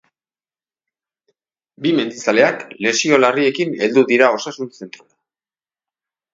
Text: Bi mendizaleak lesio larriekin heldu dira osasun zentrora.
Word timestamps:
Bi 1.87 1.91
mendizaleak 1.99 2.65
lesio 2.87 3.21
larriekin 3.23 3.79
heldu 3.85 4.07
dira 4.15 4.33
osasun 4.41 4.75
zentrora. 4.77 5.11